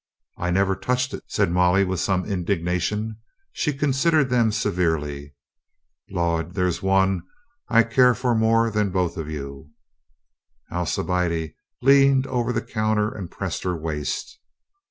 [0.35, 3.17] "I never touched it," said Molly with some in dignation.
[3.51, 5.35] She considered them severely.
[6.09, 7.21] "Lud, there's one
[7.67, 9.69] I care for more than the both of you."
[10.71, 11.53] Alcibiade
[11.83, 14.39] leaned over the counter and pressed her waist.